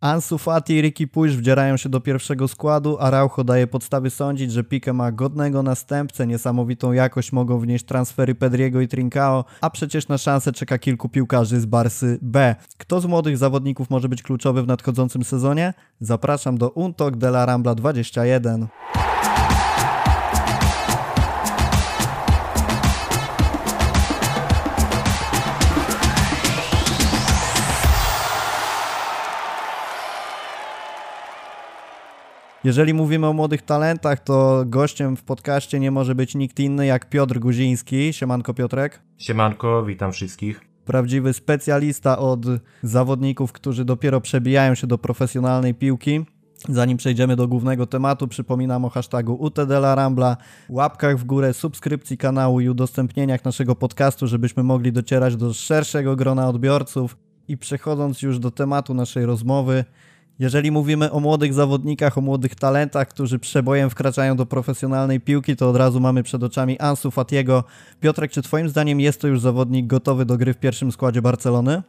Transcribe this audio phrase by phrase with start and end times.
[0.00, 4.52] Ansu Fati i Ricky Puig wdzierają się do pierwszego składu, a Raucho daje podstawy sądzić,
[4.52, 10.08] że Pique ma godnego następcę, niesamowitą jakość mogą wnieść transfery Pedriego i Trincao, a przecież
[10.08, 12.56] na szansę czeka kilku piłkarzy z Barsy B.
[12.78, 15.74] Kto z młodych zawodników może być kluczowy w nadchodzącym sezonie?
[16.00, 18.68] Zapraszam do Untok de la Rambla 21.
[32.64, 37.08] Jeżeli mówimy o młodych talentach, to gościem w podcaście nie może być nikt inny jak
[37.08, 38.12] Piotr Guziński.
[38.12, 39.02] Siemanko Piotrek.
[39.18, 40.60] Siemanko, witam wszystkich.
[40.84, 42.40] Prawdziwy specjalista od
[42.82, 46.24] zawodników, którzy dopiero przebijają się do profesjonalnej piłki.
[46.68, 50.36] Zanim przejdziemy do głównego tematu, przypominam o hashtagu UTDLarambla,
[50.68, 56.48] łapkach w górę, subskrypcji kanału i udostępnieniach naszego podcastu, żebyśmy mogli docierać do szerszego grona
[56.48, 57.16] odbiorców.
[57.48, 59.84] I przechodząc już do tematu naszej rozmowy,
[60.40, 65.70] jeżeli mówimy o młodych zawodnikach, o młodych talentach, którzy przebojem wkraczają do profesjonalnej piłki, to
[65.70, 67.64] od razu mamy przed oczami Ansu Fatiego.
[68.00, 71.82] Piotrek, czy twoim zdaniem jest to już zawodnik gotowy do gry w pierwszym składzie Barcelony?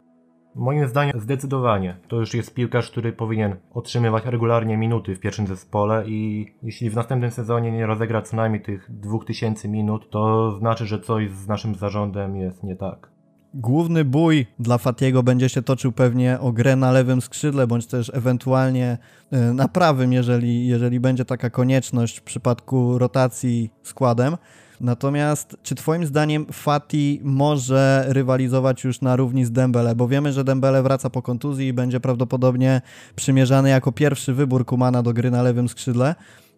[0.54, 1.96] Moim zdaniem zdecydowanie.
[2.08, 6.96] To już jest piłkarz, który powinien otrzymywać regularnie minuty w pierwszym zespole i jeśli w
[6.96, 11.74] następnym sezonie nie rozegra co najmniej tych 2000 minut, to znaczy, że coś z naszym
[11.74, 13.11] zarządem jest nie tak.
[13.54, 18.10] Główny bój dla Fatiego będzie się toczył pewnie o grę na lewym skrzydle, bądź też
[18.14, 18.98] ewentualnie
[19.30, 24.36] e, na prawym, jeżeli, jeżeli będzie taka konieczność w przypadku rotacji składem.
[24.80, 29.94] Natomiast czy twoim zdaniem Fati może rywalizować już na równi z Dembele?
[29.94, 32.80] Bo wiemy, że Dembele wraca po kontuzji i będzie prawdopodobnie
[33.16, 36.14] przymierzany jako pierwszy wybór Kumana do gry na lewym skrzydle.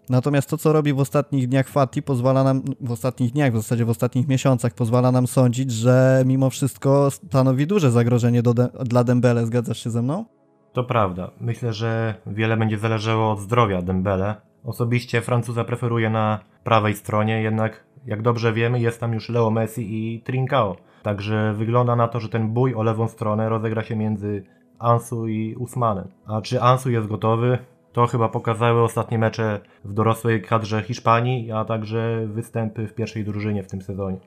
[0.09, 3.85] Natomiast to, co robi w ostatnich dniach Fati, pozwala nam, w ostatnich dniach, w zasadzie
[3.85, 9.47] w ostatnich miesiącach, pozwala nam sądzić, że mimo wszystko stanowi duże zagrożenie do dla Dembele.
[9.47, 10.25] Zgadzasz się ze mną?
[10.73, 11.31] To prawda.
[11.41, 14.35] Myślę, że wiele będzie zależało od zdrowia Dembele.
[14.65, 20.15] Osobiście Francuza preferuje na prawej stronie, jednak jak dobrze wiemy, jest tam już Leo Messi
[20.15, 20.77] i Trincao.
[21.03, 24.45] Także wygląda na to, że ten bój o lewą stronę rozegra się między
[24.79, 26.09] Ansu i Usmanem.
[26.27, 27.59] A czy Ansu jest gotowy?
[27.95, 33.63] To chyba pokazały ostatnie mecze w dorosłej kadrze Hiszpanii, a także występy w pierwszej drużynie
[33.63, 34.19] w tym sezonie.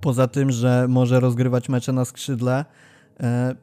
[0.00, 2.64] Poza tym, że może rozgrywać mecze na skrzydle,
[3.20, 3.54] e,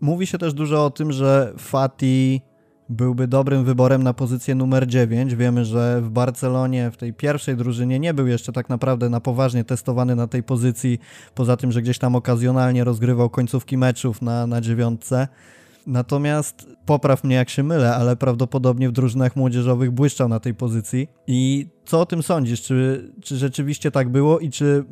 [0.00, 2.40] mówi się też dużo o tym, że Fati
[2.88, 5.34] byłby dobrym wyborem na pozycję numer 9.
[5.34, 9.64] Wiemy, że w Barcelonie, w tej pierwszej drużynie, nie był jeszcze tak naprawdę na poważnie
[9.64, 10.98] testowany na tej pozycji,
[11.34, 15.28] poza tym, że gdzieś tam okazjonalnie rozgrywał końcówki meczów na, na dziewiątce.
[15.86, 21.08] Natomiast popraw mnie jak się mylę, ale prawdopodobnie w drużynach młodzieżowych błyszczał na tej pozycji.
[21.26, 22.62] I co o tym sądzisz?
[22.62, 24.84] Czy, czy rzeczywiście tak było i czy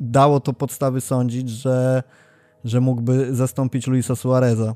[0.00, 2.02] dało to podstawy sądzić, że,
[2.64, 4.74] że mógłby zastąpić Luisa Suareza?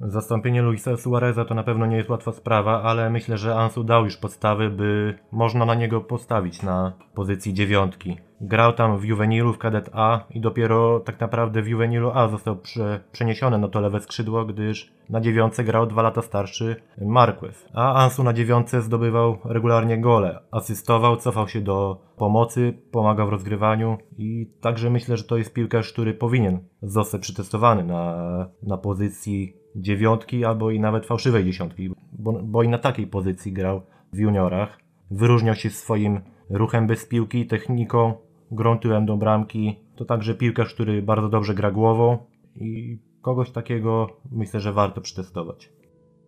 [0.00, 4.04] Zastąpienie Luisa Suareza to na pewno nie jest łatwa sprawa, ale myślę, że Ansu dał
[4.04, 8.16] już podstawy, by można na niego postawić na pozycji dziewiątki.
[8.40, 12.56] Grał tam w Juvenilu, w Kadet A i dopiero tak naprawdę w Juvenilu A został
[12.56, 17.68] prze, przeniesiony na to lewe skrzydło, gdyż na dziewiątce grał dwa lata starszy Marquez.
[17.74, 23.98] A Ansu na dziewiątce zdobywał regularnie gole, asystował, cofał się do pomocy, pomagał w rozgrywaniu
[24.18, 28.26] i także myślę, że to jest piłkarz, który powinien zostać przetestowany na,
[28.62, 33.82] na pozycji dziewiątki albo i nawet fałszywej dziesiątki, bo, bo i na takiej pozycji grał
[34.12, 34.78] w juniorach.
[35.10, 36.20] Wyróżniał się swoim
[36.50, 38.14] ruchem bez piłki, techniką,
[38.50, 39.76] grą tyłem do bramki.
[39.96, 42.18] To także piłkarz, który bardzo dobrze gra głową
[42.56, 45.72] i kogoś takiego myślę, że warto przetestować.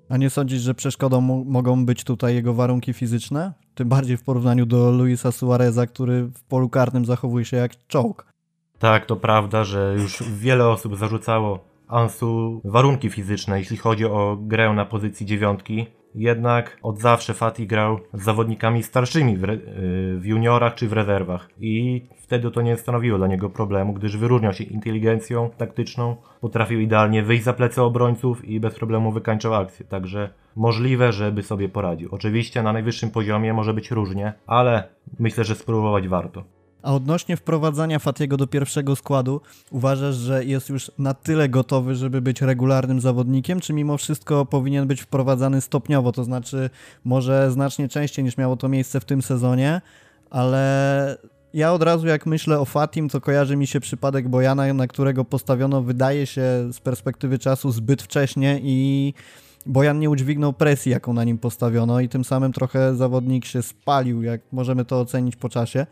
[0.08, 3.52] A nie sądzisz, że przeszkodą mogą być tutaj jego warunki fizyczne?
[3.74, 8.26] Tym bardziej w porównaniu do Luisa Suareza, który w polu karnym zachowuje się jak czołg.
[8.78, 14.72] Tak, to prawda, że już wiele osób zarzucało Ansu warunki fizyczne, jeśli chodzi o grę
[14.72, 15.86] na pozycji dziewiątki.
[16.14, 19.42] Jednak od zawsze Fati grał z zawodnikami starszymi w,
[20.20, 24.52] w, juniorach czy w rezerwach i wtedy to nie stanowiło dla niego problemu, gdyż wyróżniał
[24.52, 30.30] się inteligencją taktyczną, potrafił idealnie wyjść za plecy obrońców i bez problemu wykańczał akcję, także
[30.56, 32.08] możliwe, żeby sobie poradził.
[32.12, 34.88] Oczywiście na najwyższym poziomie może być różnie, ale
[35.18, 36.44] myślę, że spróbować warto.
[36.82, 39.40] A odnośnie wprowadzania Fatiego do pierwszego składu,
[39.70, 44.86] uważasz, że jest już na tyle gotowy, żeby być regularnym zawodnikiem, czy mimo wszystko powinien
[44.86, 46.70] być wprowadzany stopniowo, to znaczy
[47.04, 49.80] może znacznie częściej niż miało to miejsce w tym sezonie,
[50.30, 51.16] ale
[51.54, 55.24] ja od razu jak myślę o Fatim, to kojarzy mi się przypadek Bojana, na którego
[55.24, 56.42] postawiono wydaje się
[56.72, 59.14] z perspektywy czasu zbyt wcześnie i
[59.66, 64.22] Bojan nie udźwignął presji, jaką na nim postawiono i tym samym trochę zawodnik się spalił,
[64.22, 65.86] jak możemy to ocenić po czasie.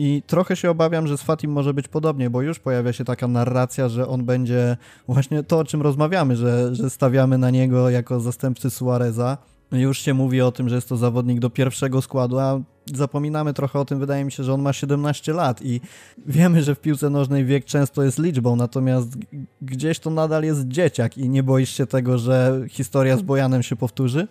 [0.00, 3.28] I trochę się obawiam, że z Fatim może być podobnie, bo już pojawia się taka
[3.28, 4.76] narracja, że on będzie
[5.08, 9.38] właśnie to, o czym rozmawiamy, że, że stawiamy na niego jako zastępcy Suareza.
[9.72, 12.60] Już się mówi o tym, że jest to zawodnik do pierwszego składu, a
[12.94, 15.80] zapominamy trochę o tym, wydaje mi się, że on ma 17 lat i
[16.26, 19.18] wiemy, że w piłce nożnej wiek często jest liczbą, natomiast
[19.62, 23.76] gdzieś to nadal jest dzieciak i nie boisz się tego, że historia z Bojanem się
[23.76, 24.28] powtórzy?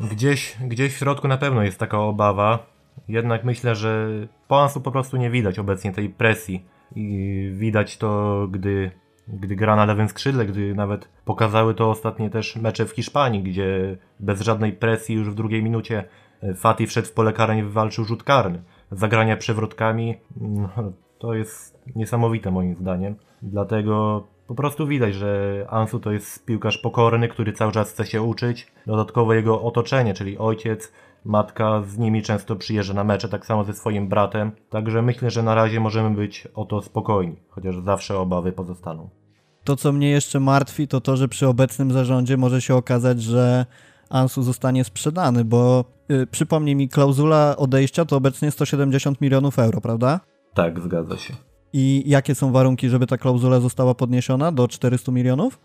[0.00, 2.77] Gdzieś, gdzieś w środku na pewno jest taka obawa,
[3.08, 4.08] jednak myślę, że
[4.48, 6.64] po Ansu po prostu nie widać obecnie tej presji
[6.94, 8.90] i widać to, gdy
[9.28, 13.96] gdy gra na lewym skrzydle, gdy nawet pokazały to ostatnie też mecze w Hiszpanii, gdzie
[14.20, 16.04] bez żadnej presji już w drugiej minucie
[16.42, 18.62] e, Fati wszedł w pole karne i wywalczył rzut karny.
[18.90, 20.68] Zagrania przewrotkami no,
[21.18, 23.16] to jest niesamowite moim zdaniem.
[23.42, 28.22] Dlatego po prostu widać, że Ansu to jest piłkarz pokorny, który cały czas chce się
[28.22, 28.72] uczyć.
[28.86, 30.92] Dodatkowo jego otoczenie, czyli ojciec,
[31.24, 34.52] matka z nimi często przyjeżdża na mecze, tak samo ze swoim bratem.
[34.70, 39.08] Także myślę, że na razie możemy być o to spokojni, chociaż zawsze obawy pozostaną.
[39.64, 43.66] To, co mnie jeszcze martwi, to to, że przy obecnym zarządzie może się okazać, że
[44.10, 50.20] Ansu zostanie sprzedany, bo yy, przypomnij mi, klauzula odejścia to obecnie 170 milionów euro, prawda?
[50.54, 51.34] Tak, zgadza się.
[51.72, 55.58] I jakie są warunki, żeby ta klauzula została podniesiona do 400 milionów?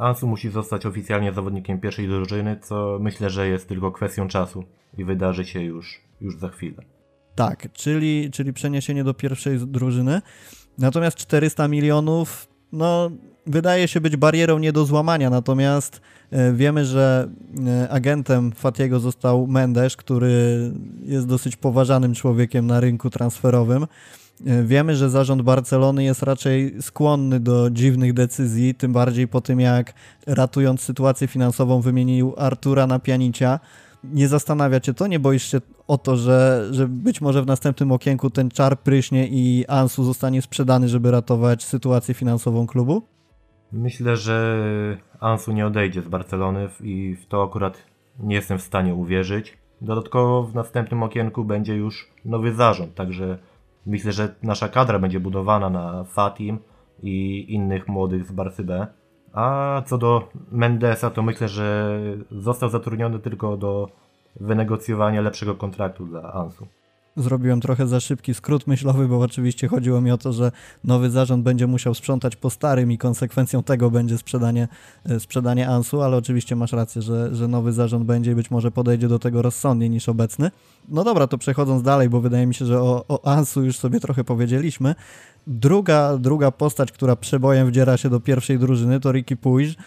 [0.00, 4.64] Ansu musi zostać oficjalnie zawodnikiem pierwszej drużyny, co myślę, że jest tylko kwestią czasu
[4.98, 6.82] i wydarzy się już, już za chwilę.
[7.34, 10.22] Tak, czyli, czyli przeniesienie do pierwszej drużyny.
[10.78, 13.10] Natomiast 400 milionów, no
[13.46, 16.00] wydaje się być barierą nie do złamania, natomiast
[16.30, 17.28] e, wiemy, że
[17.66, 20.32] e, agentem Fatiego został Mendes, który
[21.02, 23.86] jest dosyć poważanym człowiekiem na rynku transferowym.
[24.46, 29.60] E, wiemy, że zarząd Barcelony jest raczej skłonny do dziwnych decyzji, tym bardziej po tym
[29.60, 29.94] jak
[30.26, 33.60] ratując sytuację finansową wymienił Artura na pianicia.
[34.04, 35.06] Nie zastanawia cię to?
[35.06, 39.28] Nie boisz się o to, że, że być może w następnym okienku ten czar pryśnie
[39.28, 43.02] i Ansu zostanie sprzedany, żeby ratować sytuację finansową klubu?
[43.72, 44.56] Myślę, że
[45.20, 47.78] Ansu nie odejdzie z Barcelony i w to akurat
[48.20, 49.58] nie jestem w stanie uwierzyć.
[49.80, 53.38] Dodatkowo w następnym okienku będzie już nowy zarząd, także
[53.86, 56.58] myślę, że nasza kadra będzie budowana na Fatim
[57.02, 58.86] i innych młodych z Barcy B.
[59.32, 61.96] A co do Mendesa, to myślę, że
[62.30, 63.88] został zatrudniony tylko do
[64.40, 66.66] wynegocjowania lepszego kontraktu dla Ansu
[67.16, 70.52] zrobiłem trochę za szybki skrót myślowy, bo oczywiście chodziło mi o to, że
[70.84, 74.68] nowy zarząd będzie musiał sprzątać po starym i konsekwencją tego będzie sprzedanie,
[75.04, 78.70] e, sprzedanie Ansu, ale oczywiście masz rację, że, że nowy zarząd będzie i być może
[78.70, 80.50] podejdzie do tego rozsądniej niż obecny.
[80.88, 84.00] No dobra, to przechodząc dalej, bo wydaje mi się, że o, o Ansu już sobie
[84.00, 84.94] trochę powiedzieliśmy.
[85.46, 89.78] Druga, druga postać, która przebojem wdziera się do pierwszej drużyny to Ricky Puig,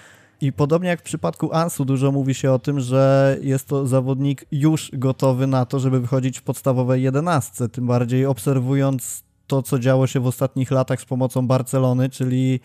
[0.44, 4.46] i podobnie jak w przypadku Ansu, dużo mówi się o tym, że jest to zawodnik
[4.52, 7.70] już gotowy na to, żeby wychodzić w podstawowej jedenastce.
[7.70, 12.60] Tym bardziej obserwując to, co działo się w ostatnich latach z pomocą Barcelony, czyli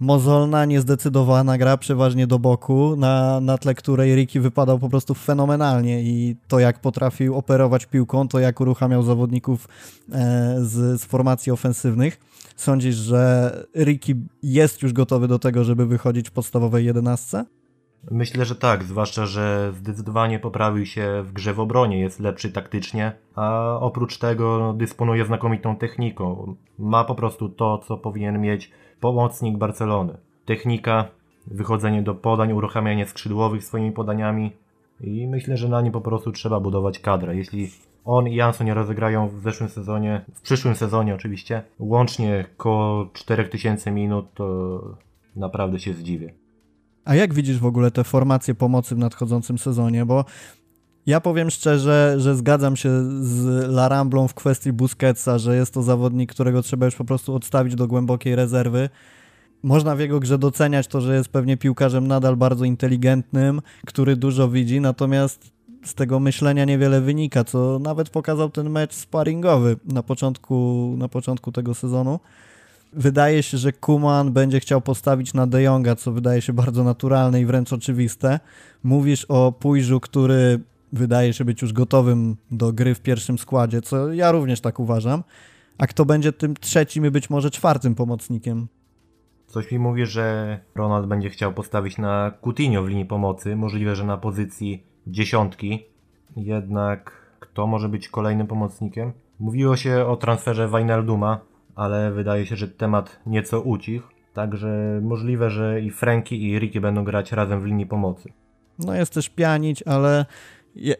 [0.00, 6.02] mozolna, niezdecydowana gra przeważnie do boku, na, na tle której Ricky wypadał po prostu fenomenalnie
[6.02, 9.68] i to jak potrafił operować piłką, to jak uruchamiał zawodników
[10.12, 12.20] e, z, z formacji ofensywnych.
[12.56, 17.44] Sądzisz, że Ricky jest już gotowy do tego, żeby wychodzić w podstawowej jedenastce?
[18.10, 23.12] Myślę, że tak, zwłaszcza, że zdecydowanie poprawił się w grze w obronie, jest lepszy taktycznie,
[23.34, 26.56] a oprócz tego dysponuje znakomitą techniką.
[26.78, 28.70] Ma po prostu to, co powinien mieć
[29.04, 30.16] pomocnik Barcelony.
[30.44, 31.08] Technika,
[31.46, 34.52] wychodzenie do podań, uruchamianie skrzydłowych swoimi podaniami
[35.00, 37.36] i myślę, że na nim po prostu trzeba budować kadrę.
[37.36, 37.70] Jeśli
[38.04, 43.90] on i Jansson nie rozegrają w zeszłym sezonie, w przyszłym sezonie oczywiście, łącznie około 4000
[43.90, 44.80] minut, to
[45.36, 46.32] naprawdę się zdziwię.
[47.04, 50.06] A jak widzisz w ogóle te formacje pomocy w nadchodzącym sezonie?
[50.06, 50.24] Bo
[51.06, 52.90] ja powiem szczerze, że zgadzam się
[53.24, 57.74] z Laramblą w kwestii Busquetsa, że jest to zawodnik, którego trzeba już po prostu odstawić
[57.74, 58.88] do głębokiej rezerwy.
[59.62, 64.48] Można w jego grze doceniać to, że jest pewnie piłkarzem nadal bardzo inteligentnym, który dużo
[64.48, 65.50] widzi, natomiast
[65.84, 71.52] z tego myślenia niewiele wynika, co nawet pokazał ten mecz sparingowy na początku, na początku
[71.52, 72.20] tego sezonu.
[72.92, 77.40] Wydaje się, że Kuman będzie chciał postawić na De Jonga, co wydaje się bardzo naturalne
[77.40, 78.40] i wręcz oczywiste.
[78.82, 80.60] Mówisz o Pójżu, który
[80.94, 85.24] wydaje się być już gotowym do gry w pierwszym składzie, co ja również tak uważam.
[85.78, 88.68] A kto będzie tym trzecim i być może czwartym pomocnikiem?
[89.46, 94.04] Coś mi mówi, że Ronald będzie chciał postawić na Coutinho w linii pomocy, możliwe, że
[94.04, 95.84] na pozycji dziesiątki.
[96.36, 99.12] Jednak kto może być kolejnym pomocnikiem?
[99.38, 101.40] Mówiło się o transferze Wijnalduma,
[101.74, 104.08] ale wydaje się, że temat nieco ucichł.
[104.34, 108.32] Także możliwe, że i Frankie i Ricky będą grać razem w linii pomocy.
[108.78, 110.26] No jest też pianić, ale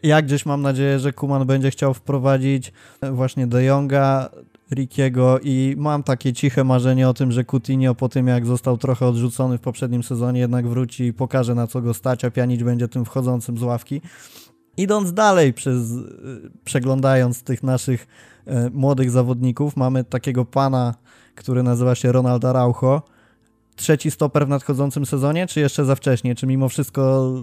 [0.03, 2.73] ja gdzieś mam nadzieję, że Kuman będzie chciał wprowadzić
[3.11, 4.29] właśnie De Jonga,
[4.71, 9.05] Rickiego i mam takie ciche marzenie o tym, że Coutinho po tym jak został trochę
[9.05, 12.87] odrzucony w poprzednim sezonie jednak wróci i pokaże na co go stać, a pianić będzie
[12.87, 14.01] tym wchodzącym z ławki.
[14.77, 15.91] Idąc dalej, przez,
[16.63, 18.07] przeglądając tych naszych
[18.45, 20.95] e, młodych zawodników, mamy takiego pana,
[21.35, 23.01] który nazywa się Ronald Araujo.
[23.75, 26.35] Trzeci stoper w nadchodzącym sezonie, czy jeszcze za wcześnie?
[26.35, 27.33] Czy mimo wszystko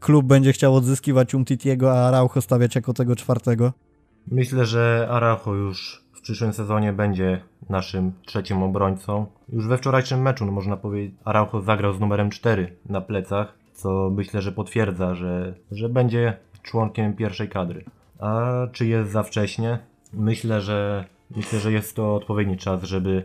[0.00, 3.72] klub będzie chciał odzyskiwać Umtitiego, a Araujo stawiać jako tego czwartego?
[4.30, 9.26] Myślę, że Araujo już w przyszłym sezonie będzie naszym trzecim obrońcą.
[9.48, 14.10] Już we wczorajszym meczu, no można powiedzieć, Araujo zagrał z numerem 4 na plecach, co
[14.10, 17.84] myślę, że potwierdza, że, że będzie członkiem pierwszej kadry.
[18.18, 19.78] A czy jest za wcześnie?
[20.12, 21.04] Myślę, że
[21.36, 23.24] myślę, że jest to odpowiedni czas, żeby,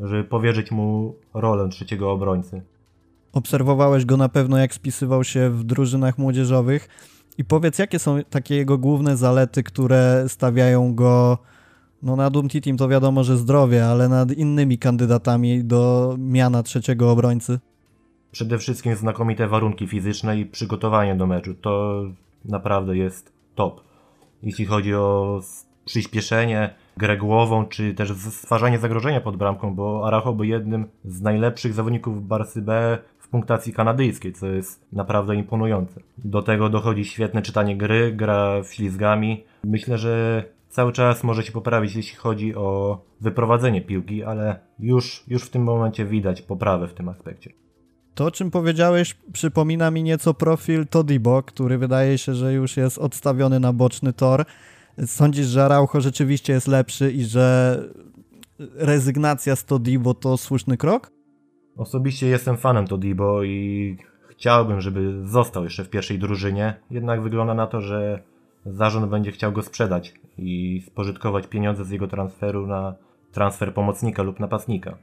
[0.00, 2.62] żeby powierzyć mu rolę trzeciego obrońcy.
[3.32, 6.88] Obserwowałeś go na pewno, jak spisywał się w drużynach młodzieżowych.
[7.38, 11.38] I powiedz, jakie są takie jego główne zalety, które stawiają go
[12.02, 17.58] no nad Umtitim to wiadomo, że zdrowie, ale nad innymi kandydatami do miana trzeciego obrońcy?
[18.32, 21.54] Przede wszystkim znakomite warunki fizyczne i przygotowanie do meczu.
[21.54, 22.04] To
[22.44, 23.80] naprawdę jest top.
[24.42, 25.40] Jeśli chodzi o
[25.84, 31.72] przyspieszenie, grę głową, czy też stwarzanie zagrożenia pod bramką, bo Aracho był jednym z najlepszych
[31.72, 36.00] zawodników Barsy B w punktacji kanadyjskiej, co jest naprawdę imponujące.
[36.18, 39.44] Do tego dochodzi świetne czytanie gry, gra ślizgami.
[39.64, 45.42] Myślę, że cały czas może się poprawić, jeśli chodzi o wyprowadzenie piłki, ale już, już
[45.42, 47.52] w tym momencie widać poprawę w tym aspekcie.
[48.14, 52.98] To, o czym powiedziałeś, przypomina mi nieco profil Todibo, który wydaje się, że już jest
[52.98, 54.44] odstawiony na boczny tor.
[55.06, 57.78] Sądzisz, że Araujo rzeczywiście jest lepszy i że
[58.74, 61.10] rezygnacja z Todibo to słuszny krok?
[61.76, 63.96] Osobiście jestem fanem Todibo i
[64.28, 66.80] chciałbym, żeby został jeszcze w pierwszej drużynie.
[66.90, 68.22] Jednak wygląda na to, że
[68.66, 72.94] zarząd będzie chciał go sprzedać i spożytkować pieniądze z jego transferu na
[73.32, 74.98] transfer pomocnika lub napastnika.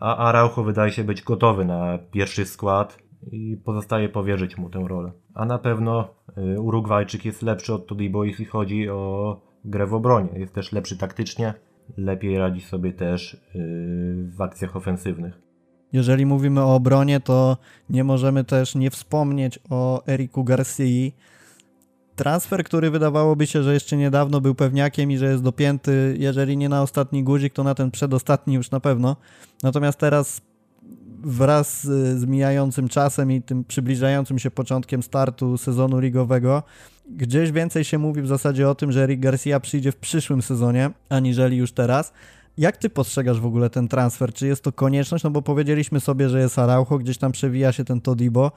[0.00, 5.12] A Araujo wydaje się być gotowy na pierwszy skład i pozostaje powierzyć mu tę rolę.
[5.34, 6.08] A na pewno
[6.54, 10.28] y, Urugwajczyk jest lepszy od Todibo, jeśli chodzi o grę w obronie.
[10.36, 11.54] Jest też lepszy taktycznie,
[11.96, 13.38] lepiej radzi sobie też y,
[14.36, 15.48] w akcjach ofensywnych.
[15.92, 17.56] Jeżeli mówimy o obronie, to
[17.90, 21.14] nie możemy też nie wspomnieć o Eriku Garcii,
[22.16, 26.68] transfer, który wydawałoby się, że jeszcze niedawno był pewniakiem i że jest dopięty, jeżeli nie
[26.68, 29.16] na ostatni guzik, to na ten przedostatni już na pewno.
[29.62, 30.40] Natomiast teraz
[31.22, 31.84] wraz
[32.16, 36.62] z mijającym czasem i tym przybliżającym się początkiem startu sezonu ligowego,
[37.10, 40.90] gdzieś więcej się mówi w zasadzie o tym, że Eric Garcia przyjdzie w przyszłym sezonie,
[41.08, 42.12] aniżeli już teraz.
[42.58, 44.32] Jak ty postrzegasz w ogóle ten transfer?
[44.32, 45.24] Czy jest to konieczność?
[45.24, 48.52] No bo powiedzieliśmy sobie, że jest Araujo, gdzieś tam przewija się ten Todibo.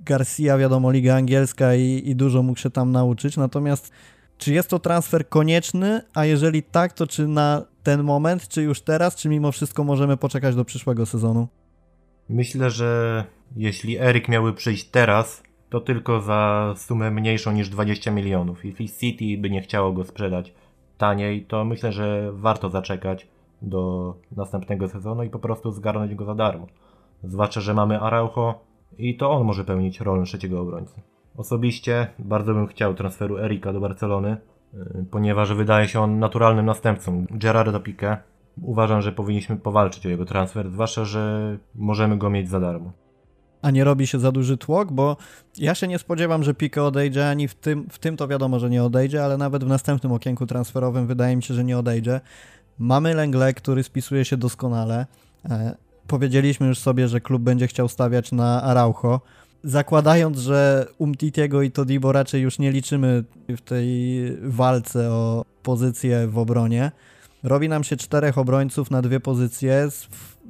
[0.00, 3.36] Garcia, wiadomo, Liga Angielska i, i dużo mógł się tam nauczyć.
[3.36, 3.90] Natomiast
[4.38, 6.00] czy jest to transfer konieczny?
[6.14, 10.16] A jeżeli tak, to czy na ten moment, czy już teraz, czy mimo wszystko możemy
[10.16, 11.48] poczekać do przyszłego sezonu?
[12.28, 13.24] Myślę, że
[13.56, 18.64] jeśli Erik miałby przyjść teraz, to tylko za sumę mniejszą niż 20 milionów.
[18.64, 20.54] Jeśli City by nie chciało go sprzedać
[20.98, 23.28] taniej, to myślę, że warto zaczekać
[23.62, 26.66] do następnego sezonu i po prostu zgarnąć go za darmo.
[27.24, 28.66] Zwłaszcza, że mamy Araujo,
[28.98, 31.00] i to on może pełnić rolę trzeciego obrońcy.
[31.36, 34.36] Osobiście bardzo bym chciał transferu Erika do Barcelony,
[34.74, 38.16] y, ponieważ wydaje się on naturalnym następcą Gerardo Piqué.
[38.62, 42.92] Uważam, że powinniśmy powalczyć o jego transfer, zwłaszcza, że możemy go mieć za darmo.
[43.62, 45.16] A nie robi się za duży tłok, bo
[45.58, 48.70] ja się nie spodziewam, że Piqué odejdzie, ani w tym, w tym to wiadomo, że
[48.70, 52.20] nie odejdzie, ale nawet w następnym okienku transferowym wydaje mi się, że nie odejdzie.
[52.78, 55.06] Mamy Lengle, który spisuje się doskonale.
[55.50, 59.20] E, powiedzieliśmy już sobie, że klub będzie chciał stawiać na Araujo.
[59.64, 66.38] Zakładając, że Umtitiego i Todibo raczej już nie liczymy w tej walce o pozycję w
[66.38, 66.92] obronie,
[67.46, 69.88] robi nam się czterech obrońców na dwie pozycje,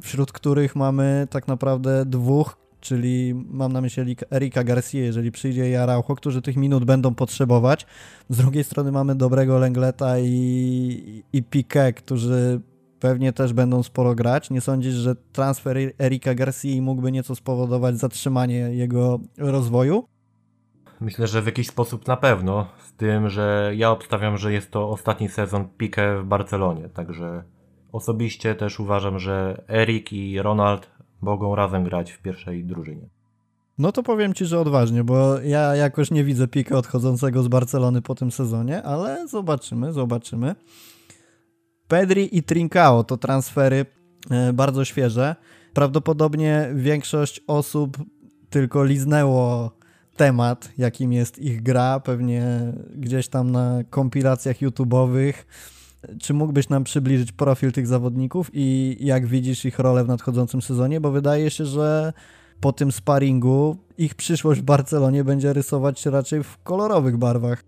[0.01, 5.75] wśród których mamy tak naprawdę dwóch, czyli mam na myśli Erika Garcia, jeżeli przyjdzie i
[5.75, 7.87] Araujo, którzy tych minut będą potrzebować.
[8.29, 12.61] Z drugiej strony mamy dobrego Lengleta i, i Piqué, którzy
[13.01, 14.51] pewnie też będą sporo grać.
[14.51, 20.16] Nie sądzisz, że transfer Erika Garcia mógłby nieco spowodować zatrzymanie jego rozwoju?
[21.01, 24.91] Myślę, że w jakiś sposób na pewno, z tym, że ja obstawiam, że jest to
[24.91, 27.43] ostatni sezon Pique w Barcelonie, także
[27.93, 33.09] osobiście też uważam, że Erik i Ronald mogą razem grać w pierwszej drużynie.
[33.79, 38.03] No to powiem Ci, że odważnie, bo ja jakoś nie widzę Pique odchodzącego z Barcelony
[38.03, 40.55] po tym sezonie, ale zobaczymy, zobaczymy.
[41.89, 43.87] Pedri i Trincao to transfery
[44.31, 45.37] e, bardzo świeże.
[45.75, 47.99] Prawdopodobnie większość osób
[48.51, 49.71] tylko liznęło
[50.17, 55.33] temat, jakim jest ich gra, pewnie gdzieś tam na kompilacjach YouTube'owych.
[56.21, 61.01] Czy mógłbyś nam przybliżyć profil tych zawodników i jak widzisz ich rolę w nadchodzącym sezonie?
[61.01, 62.13] Bo wydaje się, że
[62.61, 67.63] po tym sparingu ich przyszłość w Barcelonie będzie rysować się raczej w kolorowych barwach.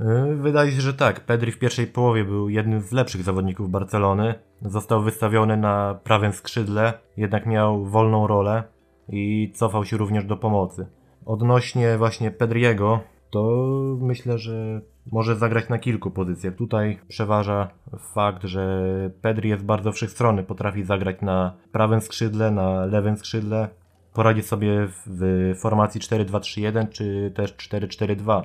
[0.00, 1.20] Y, wydaje się, że tak.
[1.20, 4.34] Pedri w pierwszej połowie był jednym z lepszych zawodników Barcelony.
[4.62, 8.62] Został wystawiony na prawym skrzydle, jednak miał wolną rolę
[9.08, 10.86] i cofał się również do pomocy.
[11.28, 13.66] Odnośnie właśnie Pedriego, to
[14.00, 14.80] myślę, że
[15.12, 16.54] może zagrać na kilku pozycjach.
[16.54, 17.68] Tutaj przeważa
[18.14, 18.80] fakt, że
[19.22, 23.68] Pedri jest bardzo wszechstronny, potrafi zagrać na prawym skrzydle, na lewym skrzydle,
[24.14, 28.42] poradzi sobie w formacji 4-2-3-1 czy też 4-4-2.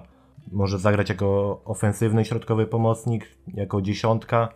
[0.52, 4.50] Może zagrać jako ofensywny środkowy pomocnik, jako dziesiątka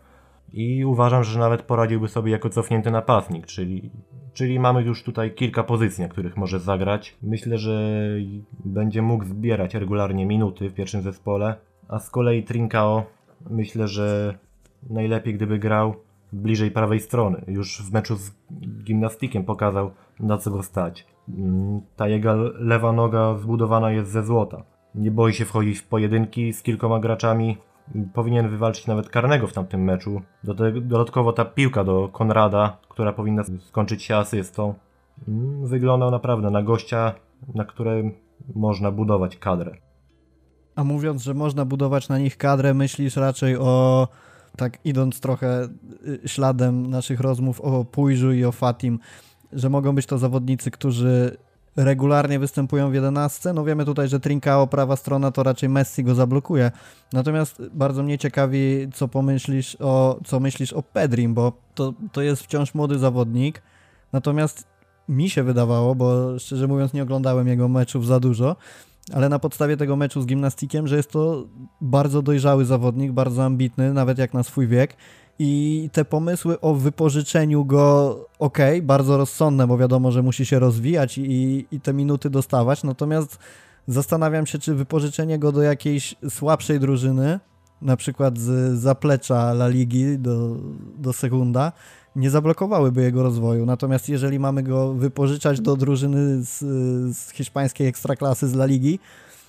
[0.53, 3.91] i uważam, że nawet poradziłby sobie jako cofnięty napastnik, czyli,
[4.33, 7.17] czyli mamy już tutaj kilka pozycji, na których może zagrać.
[7.23, 7.99] Myślę, że
[8.65, 11.55] będzie mógł zbierać regularnie minuty w pierwszym zespole,
[11.87, 13.03] a z kolei Trincao
[13.49, 14.37] myślę, że
[14.89, 15.95] najlepiej gdyby grał
[16.33, 17.41] bliżej prawej strony.
[17.47, 18.31] Już w meczu z
[18.83, 21.05] gimnastikiem pokazał, na co go stać.
[21.29, 24.63] Mm, ta jego lewa noga zbudowana jest ze złota.
[24.95, 27.57] Nie boi się wchodzić w pojedynki z kilkoma graczami.
[28.13, 30.21] Powinien wywalczyć nawet karnego w tamtym meczu.
[30.81, 34.73] Dodatkowo ta piłka do Konrada, która powinna skończyć się asystą,
[35.27, 37.13] mm, wyglądał naprawdę na gościa,
[37.55, 38.11] na którym
[38.55, 39.77] można budować kadrę.
[40.75, 44.07] A mówiąc, że można budować na nich kadrę, myślisz raczej o
[44.57, 45.67] tak idąc trochę
[46.23, 48.99] y, śladem naszych rozmów o Pujżu i o Fatim,
[49.53, 51.37] że mogą być to zawodnicy, którzy
[51.77, 53.53] regularnie występują w 11.
[53.53, 56.71] No wiemy tutaj, że Trincao prawa strona to raczej Messi go zablokuje.
[57.13, 62.43] Natomiast bardzo mnie ciekawi, co pomyślisz o, co myślisz o Pedrim, bo to, to jest
[62.43, 63.61] wciąż młody zawodnik.
[64.13, 64.67] Natomiast
[65.09, 68.55] mi się wydawało, bo szczerze mówiąc nie oglądałem jego meczów za dużo,
[69.13, 71.47] ale na podstawie tego meczu z gimnastikiem, że jest to
[71.81, 74.97] bardzo dojrzały zawodnik, bardzo ambitny, nawet jak na swój wiek.
[75.39, 81.17] I te pomysły o wypożyczeniu go, ok, bardzo rozsądne, bo wiadomo, że musi się rozwijać
[81.17, 82.83] i, i te minuty dostawać.
[82.83, 83.39] Natomiast
[83.87, 87.39] zastanawiam się, czy wypożyczenie go do jakiejś słabszej drużyny,
[87.81, 90.55] na przykład z zaplecza La Ligi do,
[90.97, 91.71] do Segunda,
[92.15, 93.65] nie zablokowałyby jego rozwoju.
[93.65, 96.59] Natomiast jeżeli mamy go wypożyczać do drużyny z,
[97.17, 98.99] z hiszpańskiej ekstraklasy z La Ligi,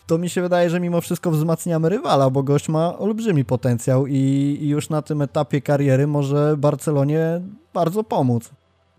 [0.09, 4.15] to mi się wydaje, że mimo wszystko wzmacniamy rywala, bo gość ma olbrzymi potencjał i,
[4.61, 7.41] i już na tym etapie kariery może Barcelonie
[7.75, 8.51] bardzo pomóc.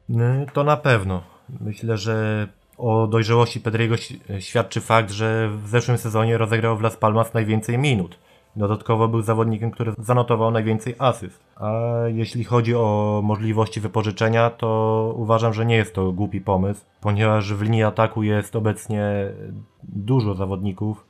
[0.10, 1.22] No, to na pewno.
[1.62, 3.96] Myślę, że o dojrzałości Pedriego
[4.40, 8.18] świadczy fakt, że w zeszłym sezonie rozegrał w Las Palmas najwięcej minut.
[8.56, 11.44] Dodatkowo był zawodnikiem, który zanotował najwięcej asyst.
[11.56, 11.72] A
[12.08, 17.62] jeśli chodzi o możliwości wypożyczenia, to uważam, że nie jest to głupi pomysł, ponieważ w
[17.62, 19.32] linii ataku jest obecnie
[19.84, 21.06] dużo zawodników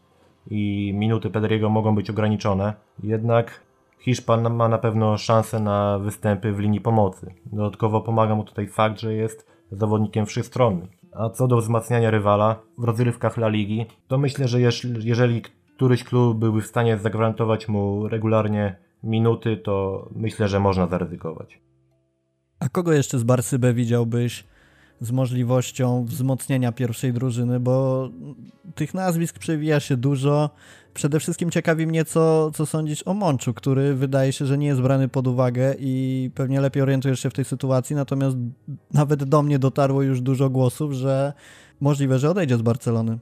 [0.50, 2.74] i minuty Pedriego mogą być ograniczone.
[3.04, 3.62] Jednak
[4.00, 7.34] Hiszpan ma na pewno szansę na występy w linii pomocy.
[7.46, 10.88] Dodatkowo pomaga mu tutaj fakt, że jest zawodnikiem wszechstronnym.
[11.12, 14.60] A co do wzmacniania rywala w rozrywkach La Ligi, to myślę, że
[15.04, 15.42] jeżeli
[15.80, 21.60] któryś klub byłby w stanie zagwarantować mu regularnie minuty, to myślę, że można zaryzykować.
[22.60, 24.44] A kogo jeszcze z Barsybę widziałbyś
[25.02, 28.10] z możliwością wzmocnienia pierwszej drużyny, bo
[28.76, 30.50] tych nazwisk przewija się dużo.
[30.94, 34.82] Przede wszystkim ciekawi mnie, co, co sądzisz o Mączu, który wydaje się, że nie jest
[34.82, 38.38] brany pod uwagę i pewnie lepiej orientujesz się w tej sytuacji, natomiast
[38.94, 41.34] nawet do mnie dotarło już dużo głosów, że
[41.82, 43.20] możliwe, że odejdzie z Barcelony.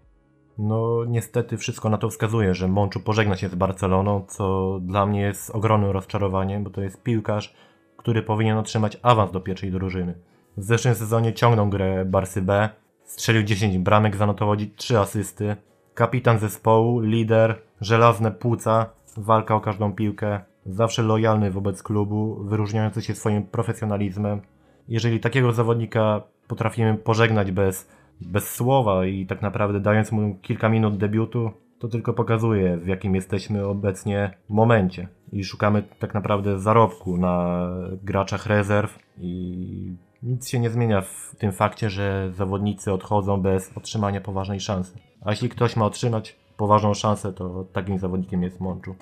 [0.58, 5.22] No niestety wszystko na to wskazuje, że Mączu pożegna się z Barceloną, co dla mnie
[5.22, 7.56] jest ogromnym rozczarowaniem, bo to jest piłkarz,
[7.98, 10.14] który powinien otrzymać awans do pierwszej drużyny.
[10.58, 12.70] W zeszłym sezonie ciągnął grę Barsy B,
[13.04, 15.56] strzelił 10 bramek, zanotował 3 asysty.
[15.94, 23.16] Kapitan zespołu, lider, żelazne płuca, walka o każdą piłkę, zawsze lojalny wobec klubu, wyróżniający się
[23.16, 24.42] swoim profesjonalizmem.
[24.88, 27.90] Jeżeli takiego zawodnika potrafimy pożegnać bez
[28.22, 33.16] bez słowa i tak naprawdę dając mu kilka minut debiutu, to tylko pokazuje w jakim
[33.16, 37.68] jesteśmy obecnie momencie i szukamy tak naprawdę zarobku na
[38.04, 44.22] graczach rezerw i nic się nie zmienia w tym fakcie, że zawodnicy odchodzą bez otrzymania
[44.22, 45.00] poważnej szansy.
[45.22, 48.96] A jeśli ktoś ma otrzymać poważną szansę, to takim zawodnikiem jest Mączu.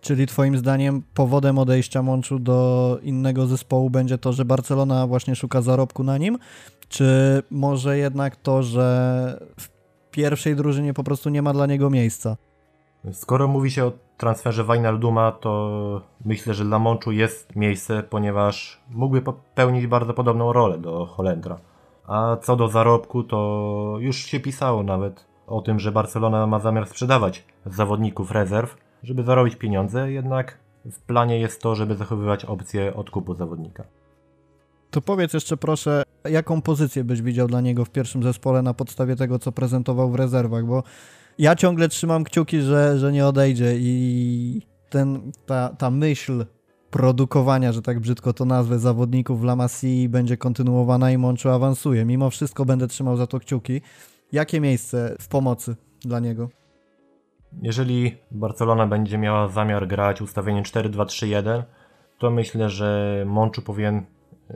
[0.00, 5.62] Czyli Twoim zdaniem powodem odejścia Mączu do innego zespołu będzie to, że Barcelona właśnie szuka
[5.62, 6.38] zarobku na nim?
[6.88, 9.68] Czy może jednak to, że w
[10.10, 12.36] pierwszej drużynie po prostu nie ma dla niego miejsca?
[13.12, 19.22] Skoro mówi się o transferze Wijnalduma, to myślę, że dla Mączu jest miejsce, ponieważ mógłby
[19.54, 21.58] pełnić bardzo podobną rolę do Holendra.
[22.06, 26.86] A co do zarobku, to już się pisało nawet o tym, że Barcelona ma zamiar
[26.88, 33.34] sprzedawać zawodników rezerw, żeby zarobić pieniądze, jednak w planie jest to, żeby zachowywać opcję odkupu
[33.34, 33.84] zawodnika.
[34.90, 39.16] To powiedz jeszcze proszę, jaką pozycję byś widział dla niego w pierwszym zespole na podstawie
[39.16, 40.82] tego, co prezentował w rezerwach, bo
[41.38, 46.44] ja ciągle trzymam kciuki, że, że nie odejdzie i ten, ta, ta myśl
[46.90, 52.04] produkowania, że tak brzydko to nazwę, zawodników w La Masia będzie kontynuowana i Moncho awansuje.
[52.04, 53.80] Mimo wszystko będę trzymał za to kciuki.
[54.32, 56.48] Jakie miejsce w pomocy dla niego?
[57.62, 61.62] Jeżeli Barcelona będzie miała zamiar grać ustawienie 4-2-3-1,
[62.18, 64.06] to myślę, że Monchu powinien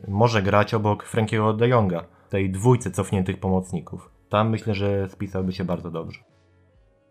[0.09, 4.11] może grać obok Frankiego de Jonga, tej dwójcy cofniętych pomocników.
[4.29, 6.21] Tam myślę, że spisałby się bardzo dobrze.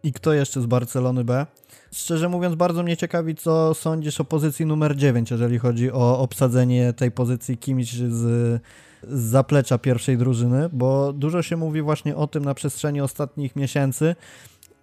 [0.04, 1.46] I kto jeszcze z Barcelony B?
[1.92, 6.94] Szczerze mówiąc, bardzo mnie ciekawi, co sądzisz o pozycji numer 9, jeżeli chodzi o obsadzenie
[6.94, 8.62] tej pozycji kimś z,
[9.04, 14.16] z zaplecza pierwszej drużyny, bo dużo się mówi właśnie o tym na przestrzeni ostatnich miesięcy,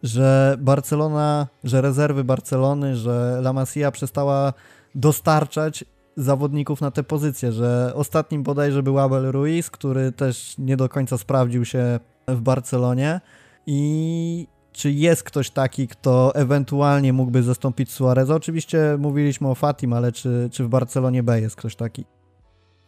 [0.03, 4.53] że Barcelona, że rezerwy Barcelony, że La Masia przestała
[4.95, 5.85] dostarczać
[6.17, 11.19] zawodników na tę pozycję, że ostatnim bodajże był Abel Ruiz, który też nie do końca
[11.19, 13.21] sprawdził się w Barcelonie
[13.67, 18.35] i czy jest ktoś taki, kto ewentualnie mógłby zastąpić Suareza?
[18.35, 22.05] Oczywiście mówiliśmy o Fatim, ale czy, czy w Barcelonie B jest ktoś taki?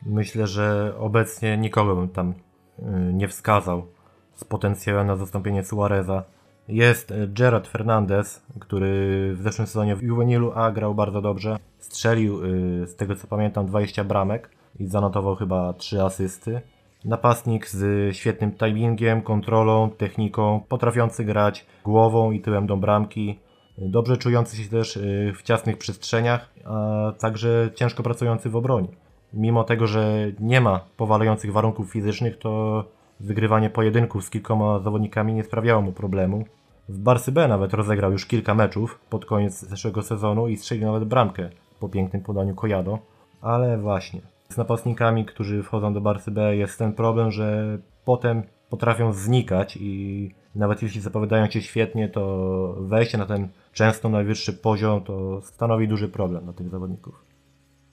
[0.07, 2.35] Myślę, że obecnie nikogo bym tam
[2.79, 3.87] y, nie wskazał
[4.35, 6.25] z potencjałem na zastąpienie Suareza.
[6.69, 11.57] Jest Gerard Fernandez, który w zeszłym sezonie w Juvenilu A grał bardzo dobrze.
[11.79, 16.61] Strzelił, y, z tego co pamiętam, 20 bramek i zanotował chyba 3 asysty.
[17.05, 23.39] Napastnik z świetnym timingiem, kontrolą, techniką, potrafiący grać głową i tyłem do bramki,
[23.79, 28.89] dobrze czujący się też y, w ciasnych przestrzeniach, a także ciężko pracujący w obronie.
[29.33, 32.85] Mimo tego, że nie ma powalających warunków fizycznych, to
[33.21, 36.45] wygrywanie pojedynków z kilkoma zawodnikami nie sprawiało mu problemu.
[36.89, 41.05] W Barsy B nawet rozegrał już kilka meczów pod koniec zeszłego sezonu i strzelił nawet
[41.05, 41.51] bramkę
[41.81, 42.99] po pięknym podaniu Kojado.
[43.41, 49.13] Ale właśnie, z napastnikami, którzy wchodzą do Barsy B jest ten problem, że potem potrafią
[49.13, 55.41] znikać i nawet jeśli zapowiadają się świetnie, to wejście na ten często najwyższy poziom to
[55.41, 57.25] stanowi duży problem dla tych zawodników.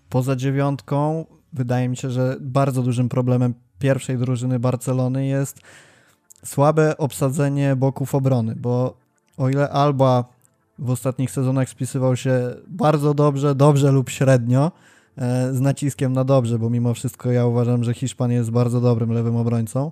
[0.10, 5.62] Poza dziewiątką wydaje mi się, że bardzo dużym problemem pierwszej drużyny Barcelony jest
[6.46, 8.98] słabe obsadzenie boków obrony, bo
[9.38, 10.26] o ile Alba
[10.80, 14.72] w ostatnich sezonach spisywał się bardzo dobrze, dobrze lub średnio,
[15.18, 19.12] e, z naciskiem na dobrze, bo mimo wszystko ja uważam, że Hiszpan jest bardzo dobrym
[19.12, 19.92] lewym obrońcą.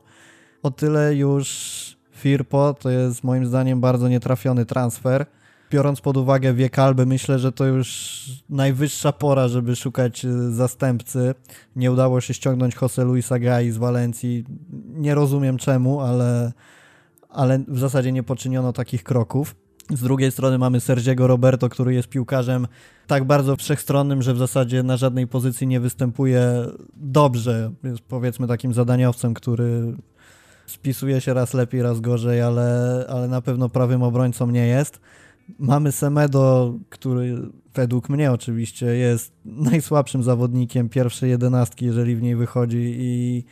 [0.63, 5.25] O tyle już Firpo to jest moim zdaniem bardzo nietrafiony transfer.
[5.73, 11.35] Biorąc pod uwagę wiek Alby, myślę, że to już najwyższa pora, żeby szukać e, zastępcy.
[11.75, 14.43] Nie udało się ściągnąć Jose Luisa Gai z Walencji.
[14.87, 16.53] Nie rozumiem czemu, ale,
[17.29, 19.55] ale w zasadzie nie poczyniono takich kroków.
[19.89, 22.67] Z drugiej strony mamy Sergiego Roberto, który jest piłkarzem
[23.07, 27.71] tak bardzo wszechstronnym, że w zasadzie na żadnej pozycji nie występuje dobrze.
[27.83, 29.93] Jest powiedzmy takim zadaniowcem, który
[30.65, 34.99] spisuje się raz lepiej, raz gorzej, ale, ale na pewno prawym obrońcą nie jest.
[35.59, 37.37] Mamy Semedo, który
[37.73, 43.43] według mnie oczywiście jest najsłabszym zawodnikiem pierwszej jedenastki, jeżeli w niej wychodzi i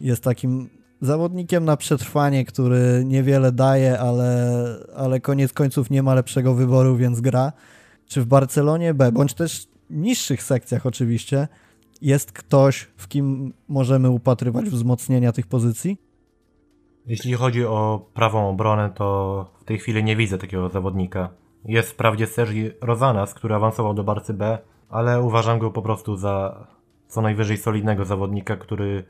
[0.00, 0.68] jest takim
[1.00, 4.64] zawodnikiem na przetrwanie, który niewiele daje, ale,
[4.96, 7.52] ale koniec końców nie ma lepszego wyboru, więc gra.
[8.06, 11.48] Czy w Barcelonie B, bądź też niższych sekcjach oczywiście,
[12.02, 15.98] jest ktoś, w kim możemy upatrywać wzmocnienia tych pozycji?
[17.06, 21.28] Jeśli chodzi o prawą obronę, to tej chwili nie widzę takiego zawodnika.
[21.64, 24.58] Jest wprawdzie Sergi Rozanas, który awansował do Barcy B,
[24.90, 26.66] ale uważam go po prostu za
[27.08, 29.04] co najwyżej solidnego zawodnika, który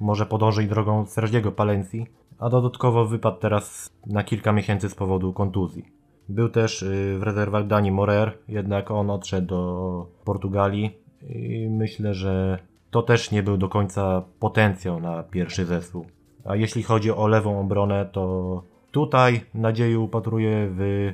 [0.00, 2.06] może podążyć drogą Sergiego Palencji,
[2.38, 5.84] a dodatkowo wypadł teraz na kilka miesięcy z powodu kontuzji.
[6.28, 10.98] Był też y, w rezerwach Dani Morer, jednak on odszedł do Portugalii
[11.28, 12.58] i myślę, że
[12.90, 16.06] to też nie był do końca potencjał na pierwszy zespół.
[16.44, 21.12] A jeśli chodzi o lewą obronę, to tutaj nadzieję upatruję w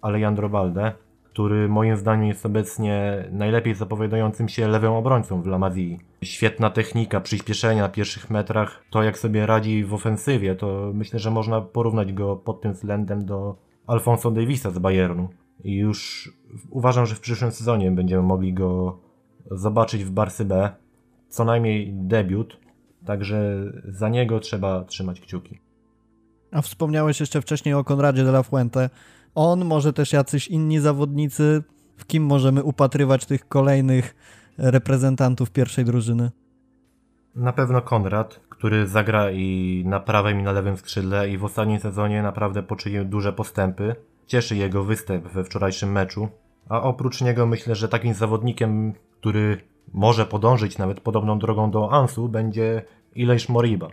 [0.00, 0.92] Alejandro Balde,
[1.24, 5.98] który moim zdaniem jest obecnie najlepiej zapowiadającym się lewym obrońcą w Lamazii.
[6.22, 11.30] Świetna technika, przyspieszenia na pierwszych metrach, to jak sobie radzi w ofensywie, to myślę, że
[11.30, 15.28] można porównać go pod tym względem do Alfonso Davisa z Bayernu.
[15.64, 16.30] I już
[16.70, 18.98] uważam, że w przyszłym sezonie będziemy mogli go
[19.50, 20.70] zobaczyć w Barsy B.
[21.28, 22.56] Co najmniej debiut,
[23.06, 25.69] także za niego trzeba trzymać kciuki.
[26.52, 28.90] A wspomniałeś jeszcze wcześniej o Konradzie de la Fuente.
[29.34, 31.62] On, może też jacyś inni zawodnicy,
[31.96, 34.14] w kim możemy upatrywać tych kolejnych
[34.58, 36.30] reprezentantów pierwszej drużyny?
[37.34, 41.80] Na pewno Konrad, który zagra i na prawym i na lewym skrzydle i w ostatnim
[41.80, 43.96] sezonie naprawdę poczynił duże postępy.
[44.26, 46.28] Cieszy jego występ we wczorajszym meczu.
[46.68, 49.60] A oprócz niego myślę, że takim zawodnikiem, który
[49.92, 52.82] może podążyć nawet podobną drogą do Ansu, będzie
[53.14, 53.88] Ilejsz Moriba.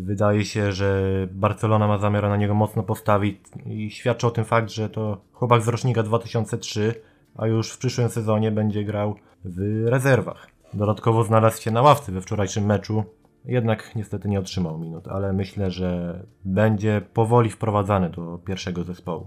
[0.00, 4.70] Wydaje się, że Barcelona ma zamiar na niego mocno postawić i świadczy o tym fakt,
[4.70, 6.94] że to chłopak z rocznika 2003,
[7.36, 10.46] a już w przyszłym sezonie będzie grał w rezerwach.
[10.74, 13.04] Dodatkowo znalazł się na ławce we wczorajszym meczu,
[13.44, 19.26] jednak niestety nie otrzymał minut, ale myślę, że będzie powoli wprowadzany do pierwszego zespołu.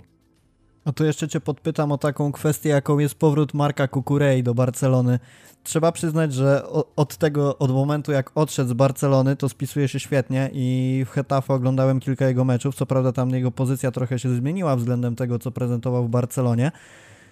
[0.86, 5.20] A tu jeszcze cię podpytam o taką kwestię, jaką jest powrót Marka Kukurei do Barcelony.
[5.64, 6.64] Trzeba przyznać, że
[6.96, 11.54] od tego, od momentu jak odszedł z Barcelony, to spisuje się świetnie i w Hetafe
[11.54, 12.76] oglądałem kilka jego meczów.
[12.76, 16.72] Co prawda tam jego pozycja trochę się zmieniła względem tego, co prezentował w Barcelonie.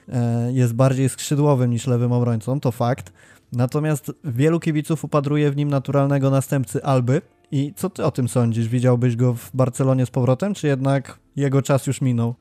[0.10, 3.14] E, Jest bardziej skrzydłowym niż lewym obrońcą, to fakt.
[3.52, 7.22] Natomiast wielu kibiców upadruje w nim naturalnego następcy Alby.
[7.52, 8.68] I co ty o tym sądzisz?
[8.68, 12.36] Widziałbyś go w Barcelonie z powrotem, czy jednak jego czas już minął?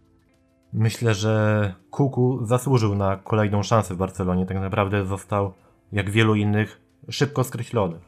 [0.72, 4.46] Myślę, że Kuku zasłużył na kolejną szansę w Barcelonie.
[4.46, 5.52] Tak naprawdę został,
[5.92, 7.98] jak wielu innych, szybko skreślony.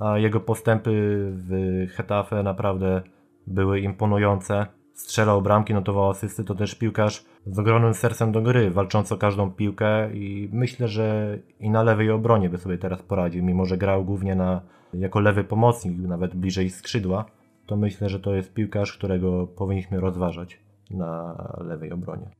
[0.00, 0.90] A jego postępy
[1.32, 1.50] w
[1.90, 3.02] Hetafe naprawdę
[3.46, 4.66] były imponujące.
[4.94, 9.50] Strzelał bramki, notował asysty, to też piłkarz z ogromnym sercem do gry, walczący o każdą
[9.50, 14.04] piłkę i myślę, że i na lewej obronie by sobie teraz poradził, mimo że grał
[14.04, 14.60] głównie na,
[14.94, 17.24] jako lewy pomocnik, nawet bliżej skrzydła,
[17.66, 22.30] to myślę, że to jest piłkarz, którego powinniśmy rozważać na lewej obronie.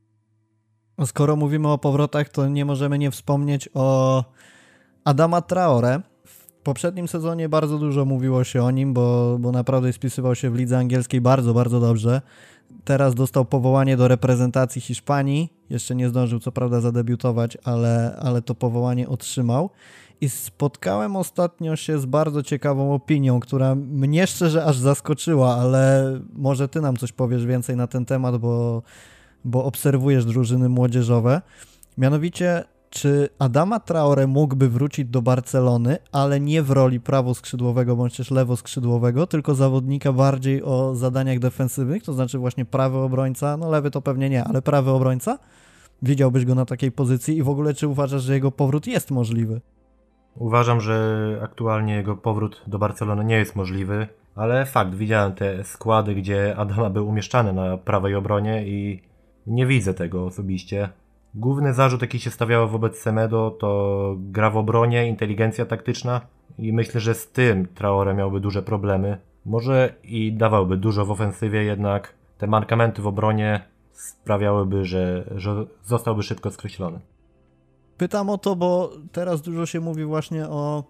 [1.05, 4.23] Skoro mówimy o powrotach, to nie możemy nie wspomnieć o
[5.03, 6.01] Adama Traore.
[6.25, 10.55] W poprzednim sezonie bardzo dużo mówiło się o nim, bo, bo naprawdę spisywał się w
[10.55, 12.21] lidze angielskiej bardzo, bardzo dobrze.
[12.83, 15.53] Teraz dostał powołanie do reprezentacji Hiszpanii.
[15.69, 19.69] Jeszcze nie zdążył co prawda zadebiutować, ale, ale to powołanie otrzymał.
[20.21, 26.67] I spotkałem ostatnio się z bardzo ciekawą opinią, która mnie szczerze aż zaskoczyła, ale może
[26.67, 28.83] ty nam coś powiesz więcej na ten temat, bo,
[29.45, 31.41] bo obserwujesz drużyny młodzieżowe.
[31.97, 38.31] Mianowicie, czy Adama Traore mógłby wrócić do Barcelony, ale nie w roli prawoskrzydłowego bądź też
[38.31, 44.01] lewoskrzydłowego, tylko zawodnika bardziej o zadaniach defensywnych, to znaczy właśnie prawy obrońca, no lewy to
[44.01, 45.39] pewnie nie, ale prawy obrońca?
[46.01, 49.61] Widziałbyś go na takiej pozycji i w ogóle czy uważasz, że jego powrót jest możliwy?
[50.35, 56.15] Uważam, że aktualnie jego powrót do Barcelony nie jest możliwy, ale fakt, widziałem te składy,
[56.15, 59.01] gdzie Adama był umieszczany na prawej obronie i
[59.47, 60.89] nie widzę tego osobiście.
[61.35, 66.21] Główny zarzut, jaki się stawiało wobec Semedo, to gra w obronie, inteligencja taktyczna
[66.57, 69.17] i myślę, że z tym Traore miałby duże problemy.
[69.45, 76.23] Może i dawałby dużo w ofensywie, jednak te mankamenty w obronie sprawiałyby, że, że zostałby
[76.23, 76.99] szybko skreślony.
[77.97, 80.83] Pytam o to, bo teraz dużo się mówi właśnie o,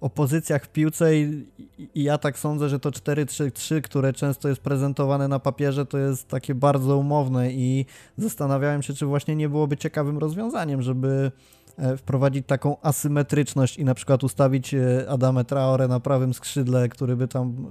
[0.00, 1.46] o pozycjach w piłce i,
[1.94, 6.28] i ja tak sądzę, że to 4-3-3, które często jest prezentowane na papierze, to jest
[6.28, 7.86] takie bardzo umowne i
[8.16, 11.32] zastanawiałem się, czy właśnie nie byłoby ciekawym rozwiązaniem, żeby
[11.76, 17.16] e, wprowadzić taką asymetryczność i na przykład ustawić e, Adamę Traore na prawym skrzydle, który
[17.16, 17.66] by tam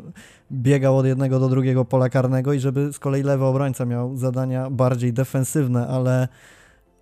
[0.51, 4.69] biegał od jednego do drugiego pola karnego i żeby z kolei lewy obrońca miał zadania
[4.69, 6.27] bardziej defensywne, ale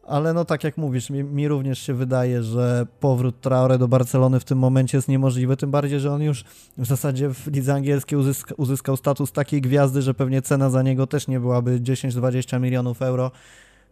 [0.04, 4.40] ale no tak jak mówisz, mi, mi, również się wydaje, że powrót Traore do Barcelony
[4.40, 6.44] w tym momencie jest niemożliwy, tym bardziej, że on już
[6.78, 11.08] w zasadzie w lidze angielskiej uzyska, uzyskał status takiej gwiazdy, że pewnie cena za niego
[11.08, 13.32] też nie byłaby 10-20 milionów euro,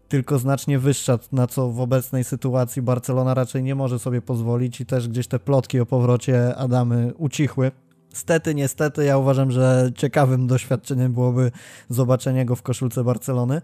[0.09, 4.85] tylko znacznie wyższa, na co w obecnej sytuacji Barcelona raczej nie może sobie pozwolić i
[4.85, 7.71] też gdzieś te plotki o powrocie Adamy ucichły.
[8.13, 11.51] Stety, niestety, ja uważam, że ciekawym doświadczeniem byłoby
[11.89, 13.61] zobaczenie go w koszulce Barcelony.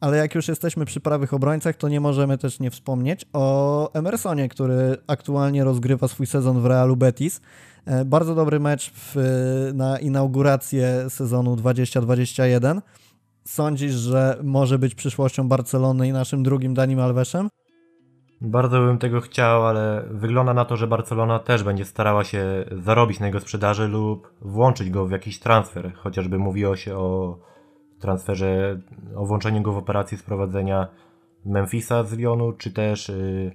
[0.00, 4.48] Ale jak już jesteśmy przy prawych obrońcach, to nie możemy też nie wspomnieć o Emersonie,
[4.48, 7.40] który aktualnie rozgrywa swój sezon w Realu Betis.
[8.06, 9.16] Bardzo dobry mecz w,
[9.74, 12.82] na inaugurację sezonu 2021.
[13.44, 17.48] Sądzisz, że może być przyszłością Barcelony i naszym drugim Danim Alvesem?
[18.40, 23.20] Bardzo bym tego chciał, ale wygląda na to, że Barcelona też będzie starała się zarobić
[23.20, 25.94] na jego sprzedaży lub włączyć go w jakiś transfer.
[25.94, 27.38] Chociażby mówiło się o
[28.00, 28.80] transferze,
[29.16, 30.88] o włączeniu go w operację sprowadzenia
[31.44, 33.52] Memphisa z Lyonu, czy też yy,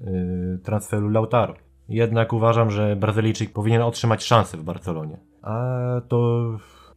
[0.00, 1.54] yy, transferu Lautaro.
[1.88, 5.18] Jednak uważam, że Brazylijczyk powinien otrzymać szansę w Barcelonie.
[5.42, 5.76] A
[6.08, 6.42] to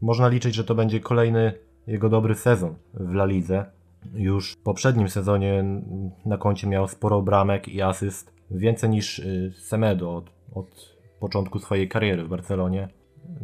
[0.01, 1.53] można liczyć, że to będzie kolejny
[1.87, 3.65] jego dobry sezon w La Lidze.
[4.13, 5.63] Już w poprzednim sezonie
[6.25, 9.21] na koncie miał sporo bramek i asyst, więcej niż
[9.59, 12.87] Semedo od, od początku swojej kariery w Barcelonie.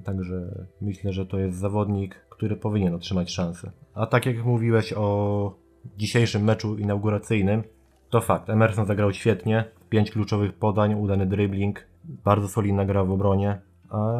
[0.04, 3.72] Także myślę, że to jest zawodnik, który powinien otrzymać szansę.
[3.94, 5.54] A tak jak mówiłeś o
[5.98, 7.64] dzisiejszym meczu inauguracyjnym,
[8.10, 8.50] to fakt.
[8.50, 14.14] Emerson zagrał świetnie, pięć kluczowych podań, udany dribbling, bardzo solidna gra w obronie, A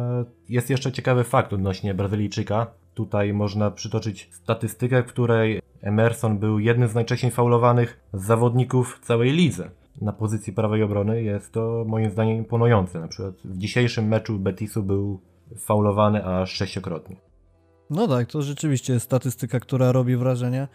[0.48, 2.66] jest jeszcze ciekawy fakt odnośnie Brazylijczyka.
[2.94, 9.70] Tutaj można przytoczyć statystykę, w której Emerson był jednym z najczęściej faulowanych zawodników całej lidze.
[10.00, 13.00] Na pozycji prawej obrony jest to moim zdaniem imponujące.
[13.00, 15.20] Na przykład w dzisiejszym meczu Betisu był
[15.58, 17.16] faulowany aż sześciokrotnie.
[17.90, 20.68] No tak, to rzeczywiście jest statystyka, która robi wrażenie.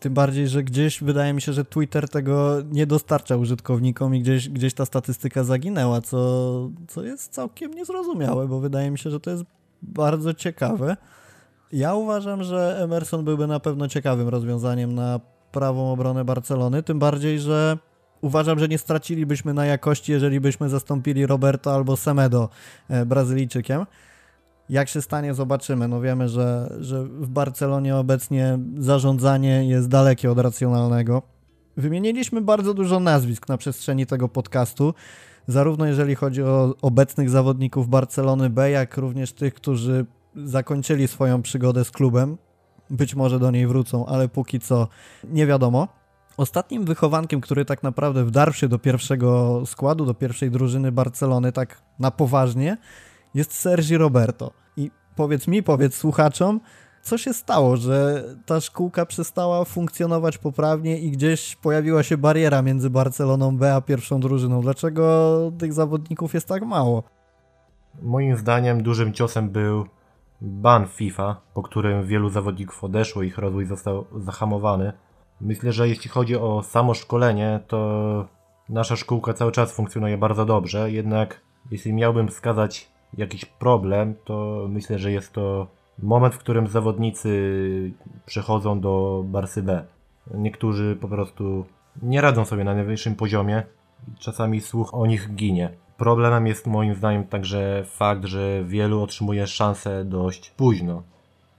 [0.00, 4.48] Tym bardziej, że gdzieś wydaje mi się, że Twitter tego nie dostarcza użytkownikom i gdzieś,
[4.48, 9.30] gdzieś ta statystyka zaginęła, co, co jest całkiem niezrozumiałe, bo wydaje mi się, że to
[9.30, 9.44] jest
[9.82, 10.96] bardzo ciekawe.
[11.72, 15.20] Ja uważam, że Emerson byłby na pewno ciekawym rozwiązaniem na
[15.52, 17.78] prawą obronę Barcelony, tym bardziej, że
[18.20, 22.48] uważam, że nie stracilibyśmy na jakości, jeżeli byśmy zastąpili Roberto albo Semedo
[22.88, 23.86] e, Brazylijczykiem.
[24.68, 25.88] Jak się stanie, zobaczymy.
[25.88, 31.22] No wiemy, że, że w Barcelonie obecnie zarządzanie jest dalekie od racjonalnego.
[31.76, 34.94] Wymieniliśmy bardzo dużo nazwisk na przestrzeni tego podcastu,
[35.46, 41.84] zarówno jeżeli chodzi o obecnych zawodników Barcelony B, jak również tych, którzy zakończyli swoją przygodę
[41.84, 42.36] z klubem.
[42.90, 44.88] Być może do niej wrócą, ale póki co
[45.24, 45.88] nie wiadomo.
[46.36, 51.82] Ostatnim wychowankiem, który tak naprawdę wdarł się do pierwszego składu, do pierwszej drużyny Barcelony, tak
[51.98, 52.76] na poważnie,
[53.36, 54.50] jest Sergi Roberto.
[54.76, 56.60] I powiedz mi, powiedz słuchaczom,
[57.02, 62.90] co się stało, że ta szkółka przestała funkcjonować poprawnie i gdzieś pojawiła się bariera między
[62.90, 64.60] Barceloną B a pierwszą drużyną?
[64.60, 67.02] Dlaczego tych zawodników jest tak mało?
[68.02, 69.86] Moim zdaniem dużym ciosem był
[70.40, 74.92] ban FIFA, po którym wielu zawodników odeszło, ich rozwój został zahamowany.
[75.40, 78.28] Myślę, że jeśli chodzi o samo szkolenie, to
[78.68, 84.98] nasza szkółka cały czas funkcjonuje bardzo dobrze, jednak jeśli miałbym wskazać jakiś problem, to myślę,
[84.98, 85.66] że jest to
[85.98, 87.92] moment, w którym zawodnicy
[88.26, 89.84] przechodzą do Barsy B.
[90.34, 91.64] Niektórzy po prostu
[92.02, 93.62] nie radzą sobie na najwyższym poziomie,
[94.18, 95.70] czasami słuch o nich ginie.
[95.96, 101.02] Problemem jest moim zdaniem także fakt, że wielu otrzymuje szansę dość późno.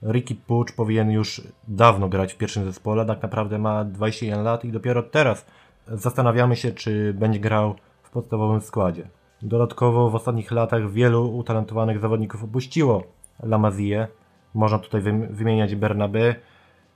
[0.02, 4.72] Ricky Pucz powinien już dawno grać w pierwszym zespole, tak naprawdę ma 21 lat i
[4.72, 5.46] dopiero teraz
[5.86, 9.08] zastanawiamy się, czy będzie grał w podstawowym składzie.
[9.42, 13.02] Dodatkowo w ostatnich latach wielu utalentowanych zawodników opuściło
[13.42, 14.08] La Mazie.
[14.54, 16.34] Można tutaj wymieniać Bernabe,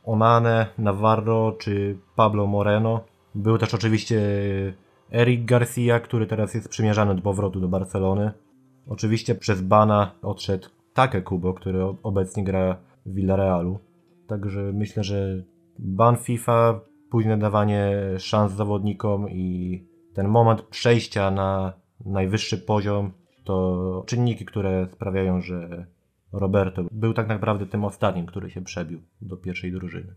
[0.04, 3.00] Onane, Navarro czy Pablo Moreno.
[3.34, 4.20] Był też oczywiście
[5.12, 8.32] Eric Garcia, który teraz jest przymierzany do powrotu do Barcelony.
[8.88, 12.76] Oczywiście przez Bana odszedł Take Kubo, który obecnie gra
[13.06, 13.78] w Villarealu.
[14.26, 15.42] Także myślę, że
[15.78, 23.12] ban FIFA, późne dawanie szans zawodnikom i ten moment przejścia na najwyższy poziom
[23.44, 25.86] to czynniki, które sprawiają, że
[26.32, 30.14] Roberto był tak naprawdę tym ostatnim, który się przebił do pierwszej drużyny.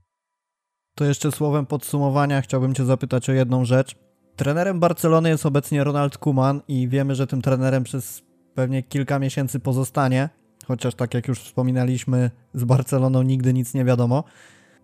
[0.95, 3.95] To jeszcze słowem podsumowania chciałbym Cię zapytać o jedną rzecz.
[4.35, 8.23] Trenerem Barcelony jest obecnie Ronald Kuman i wiemy, że tym trenerem przez
[8.55, 10.29] pewnie kilka miesięcy pozostanie,
[10.67, 14.23] chociaż tak jak już wspominaliśmy, z Barceloną nigdy nic nie wiadomo.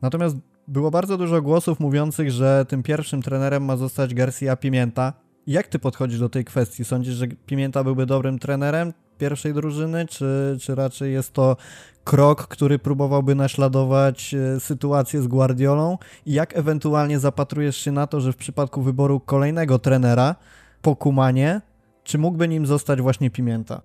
[0.02, 0.38] Natomiast
[0.68, 5.14] było bardzo dużo głosów mówiących, że tym pierwszym trenerem ma zostać Garcia Pimienta.
[5.48, 6.86] Jak ty podchodzisz do tej kwestii?
[6.86, 11.58] Sądzisz, że Pimienta byłby dobrym trenerem pierwszej drużyny, czy, czy raczej jest to
[12.04, 15.98] krok, który próbowałby naśladować e, sytuację z Guardiolą?
[16.26, 20.36] I jak ewentualnie zapatrujesz się na to, że w przypadku wyboru kolejnego trenera
[20.82, 21.62] po Kumanie,
[22.04, 23.82] czy mógłby nim zostać właśnie Pimienta?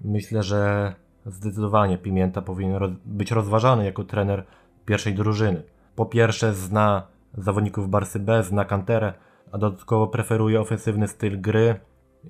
[0.00, 0.94] Myślę, że
[1.26, 4.44] zdecydowanie Pimienta powinien być rozważany jako trener
[4.86, 5.62] pierwszej drużyny.
[5.96, 7.06] Po pierwsze zna
[7.38, 9.12] zawodników Barsy B, zna kanterę,
[9.52, 11.74] a dodatkowo preferuje ofensywny styl gry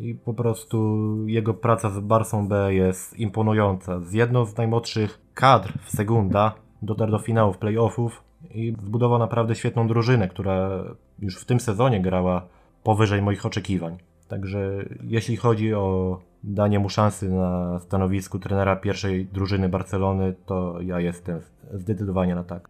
[0.01, 4.01] i po prostu jego praca z Barsą B jest imponująca.
[4.01, 9.89] Z jedną z najmłodszych kadr w Segunda dotarł do finałów playoffów i zbudował naprawdę świetną
[9.89, 10.85] drużynę, która
[11.19, 12.47] już w tym sezonie grała
[12.83, 13.99] powyżej moich oczekiwań.
[14.29, 21.01] Także jeśli chodzi o danie mu szansy na stanowisku trenera pierwszej drużyny Barcelony, to ja
[21.01, 21.41] jestem
[21.73, 22.69] zdecydowanie na tak.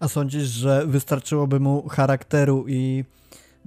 [0.00, 3.04] A sądzisz, że wystarczyłoby mu charakteru i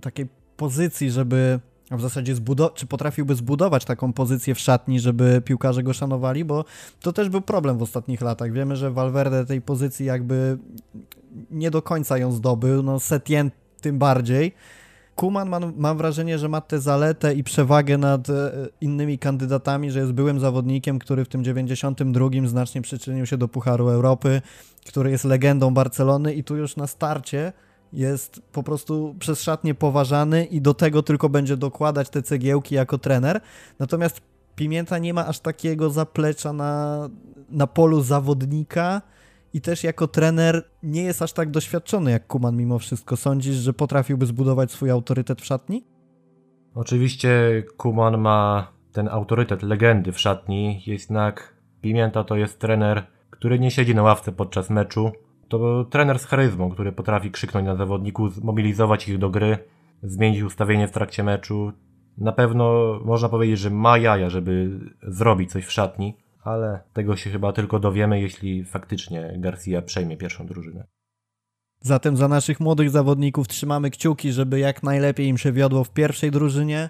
[0.02, 0.28] takiej
[0.58, 1.60] pozycji, żeby
[1.92, 6.66] w zasadzie zbudować, czy potrafiłby zbudować taką pozycję w szatni, żeby piłkarze go szanowali, bo
[7.02, 8.52] to też był problem w ostatnich latach.
[8.52, 10.58] Wiemy, że Valverde tej pozycji jakby
[11.52, 14.56] nie do końca ją zdobył, no Setien tym bardziej.
[15.16, 20.12] Kuman mam, wrażenie, że ma tę zaletę i przewagę nad e, innymi kandydatami, że jest
[20.12, 24.42] byłym zawodnikiem, który w tym 92 znacznie przyczynił się do Pucharu Europy,
[24.88, 27.54] który jest legendą Barcelony i tu już na starcie
[27.96, 32.98] jest po prostu przez szatnie poważany i do tego tylko będzie dokładać te cegiełki jako
[32.98, 33.42] trener.
[33.80, 34.22] Natomiast
[34.56, 37.10] Pimienta nie ma aż takiego zaplecza na,
[37.50, 39.02] na polu zawodnika
[39.54, 43.18] i też jako trener nie jest aż tak doświadczony jak Kuman mimo wszystko.
[43.18, 45.86] Sądzisz, że potrafiłby zbudować swój autorytet w szatni?
[46.74, 50.84] Oczywiście Kuman ma ten autorytet legendy w szatni.
[50.86, 55.12] Jednak Pimienta to jest trener, który nie siedzi na ławce podczas meczu.
[55.60, 59.58] To trener z charyzmą, który potrafi krzyknąć na zawodników, zmobilizować ich do gry,
[60.04, 61.72] zmienić ustawienie w trakcie meczu.
[62.18, 67.30] Na pewno można powiedzieć, że ma jaja, żeby zrobić coś w szatni, ale tego się
[67.30, 70.88] chyba tylko dowiemy, jeśli faktycznie Garcia przejmie pierwszą drużynę.
[71.82, 76.32] Zatem za naszych młodych zawodników trzymamy kciuki, żeby jak najlepiej im się wiodło w pierwszej
[76.32, 76.90] drużynie.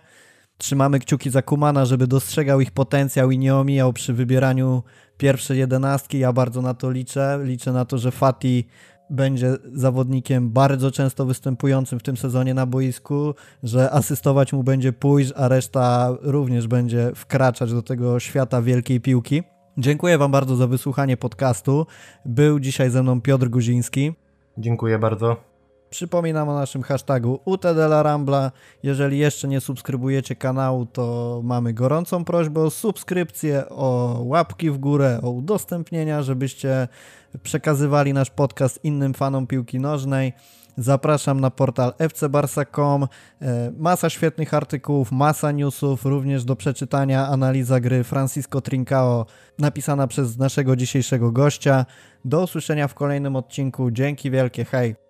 [0.58, 4.84] Trzymamy kciuki za Kumana, żeby dostrzegał ich potencjał i nie omijał przy wybieraniu
[5.18, 6.20] pierwszej jedenastki.
[6.20, 7.40] Ja bardzo na to liczę.
[7.44, 8.68] Liczę na to, że Fati
[9.10, 13.34] będzie zawodnikiem bardzo często występującym w tym sezonie na boisku,
[13.64, 19.44] że asystować mu będzie pójść, a reszta również będzie wkraczać do tego świata wielkiej piłki.
[19.78, 21.86] Dziękuję Wam bardzo za wysłuchanie podcastu.
[22.26, 24.14] Był dzisiaj ze mną Piotr Guziński.
[24.58, 25.55] Dziękuję bardzo.
[25.90, 28.52] Przypominam o naszym hashtagu UTDLARAMBLA.
[28.84, 35.20] Jeżeli jeszcze nie subskrybujecie kanału, to mamy gorącą prośbę o subskrypcję, o łapki w górę,
[35.24, 36.88] o udostępnienia, żebyście
[37.44, 40.34] przekazywali nasz podcast innym fanom piłki nożnej.
[40.78, 43.04] Zapraszam na portal fcbarsa.com.
[43.42, 49.26] E, masa świetnych artykułów, masa newsów, również do przeczytania analiza gry Francisco Trincao
[49.60, 51.86] napisana przez naszego dzisiejszego gościa.
[52.26, 53.92] Do usłyszenia w kolejnym odcinku.
[53.92, 55.05] Dzięki wielkie, hej!